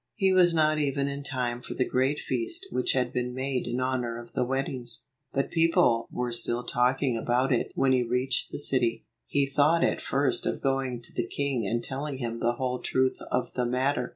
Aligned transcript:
He 0.15 0.33
was 0.33 0.51
not 0.51 0.79
even 0.79 1.07
in 1.07 1.21
time 1.21 1.61
for 1.61 1.75
the 1.75 1.87
great 1.87 2.17
feast 2.17 2.65
which 2.71 2.93
had 2.93 3.13
been 3.13 3.35
made 3.35 3.67
in 3.67 3.79
honor 3.79 4.17
of 4.19 4.31
the 4.33 4.43
weddings, 4.43 5.05
but 5.31 5.51
people 5.51 6.07
were 6.09 6.31
still 6.31 6.63
talking 6.63 7.15
about 7.15 7.53
it 7.53 7.71
when 7.75 7.91
he 7.91 8.01
reached 8.01 8.51
the 8.51 8.57
city. 8.57 9.05
He 9.27 9.45
thought 9.45 9.83
at 9.83 10.01
first 10.01 10.47
of 10.47 10.59
going 10.59 11.03
to 11.03 11.13
the 11.13 11.27
king 11.27 11.67
and 11.67 11.83
telling 11.83 12.17
him 12.17 12.39
the 12.39 12.53
whole 12.53 12.79
truth 12.79 13.19
of 13.29 13.53
the 13.53 13.67
matter. 13.67 14.09